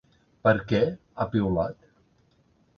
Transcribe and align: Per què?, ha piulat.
Per 0.47 0.53
què?, 0.71 0.79
ha 1.25 1.29
piulat. 1.37 1.79